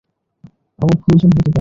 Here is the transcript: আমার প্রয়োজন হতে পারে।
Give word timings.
আমার 0.79 0.97
প্রয়োজন 1.01 1.29
হতে 1.29 1.37
পারে। 1.37 1.49